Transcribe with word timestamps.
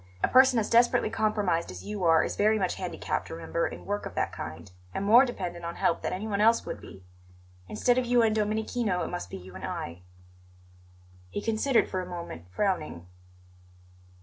A 0.23 0.27
person 0.27 0.57
as 0.57 0.67
desperately 0.67 1.11
compromised 1.11 1.69
as 1.69 1.83
you 1.83 2.03
are 2.05 2.23
is 2.23 2.35
very 2.35 2.57
much 2.57 2.73
handicapped, 2.73 3.29
remember, 3.29 3.67
in 3.67 3.85
work 3.85 4.07
of 4.07 4.15
that 4.15 4.31
kind, 4.31 4.71
and 4.95 5.05
more 5.05 5.25
dependent 5.25 5.63
on 5.63 5.75
help 5.75 6.01
than 6.01 6.11
anyone 6.11 6.41
else 6.41 6.65
would 6.65 6.81
be. 6.81 7.03
Instead 7.67 7.99
of 7.99 8.07
you 8.07 8.23
and 8.23 8.35
Domenichino, 8.35 9.03
it 9.03 9.11
must 9.11 9.29
be 9.29 9.37
you 9.37 9.53
and 9.53 9.63
I." 9.63 10.01
He 11.29 11.39
considered 11.39 11.87
for 11.87 12.01
a 12.01 12.07
moment, 12.09 12.49
frowning. 12.49 13.05